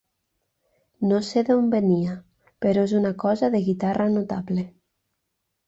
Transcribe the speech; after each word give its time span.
No 1.11 1.19
sé 1.27 1.43
d'on 1.49 1.67
venia, 1.75 2.17
però 2.67 2.87
és 2.91 2.97
una 3.03 3.13
cosa 3.27 3.53
de 3.59 3.63
guitarra 3.69 4.11
notable. 4.17 4.69